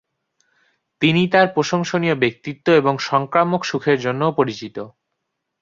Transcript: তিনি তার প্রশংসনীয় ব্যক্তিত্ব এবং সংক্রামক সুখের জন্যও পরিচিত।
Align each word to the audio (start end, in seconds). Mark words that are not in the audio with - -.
তিনি 1.01 1.21
তার 1.27 1.47
প্রশংসনীয় 1.53 2.15
ব্যক্তিত্ব 2.15 2.67
এবং 2.71 2.93
সংক্রামক 3.01 3.61
সুখের 3.65 3.97
জন্যও 3.99 4.31
পরিচিত। 4.31 4.77